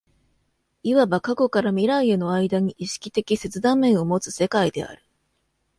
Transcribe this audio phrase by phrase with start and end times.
[0.81, 5.03] いわば過去から未来への間に意識的切断面を有つ世界である。